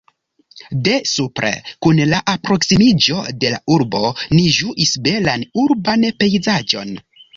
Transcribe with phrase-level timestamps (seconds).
[0.85, 1.51] De supre,
[1.87, 4.01] kun la alproksimiĝo de la urbo
[4.39, 6.97] ni ĝuis belan urban pejzaĝon.